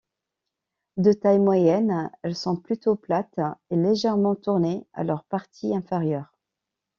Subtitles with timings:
[0.97, 3.37] De taille moyenne, elles sont plutôt plates
[3.69, 6.35] et légèrement tournées à leur partie inférieure.